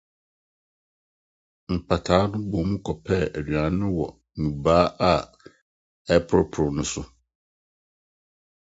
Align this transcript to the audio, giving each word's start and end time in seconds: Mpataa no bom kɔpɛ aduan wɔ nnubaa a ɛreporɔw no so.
Mpataa 1.75 2.23
no 2.31 2.37
bom 2.51 2.69
kɔpɛ 2.85 3.15
aduan 3.37 3.75
wɔ 3.95 4.07
nnubaa 4.37 4.81
a 5.09 5.11
ɛreporɔw 6.09 6.69
no 6.75 6.83
so. 6.91 7.01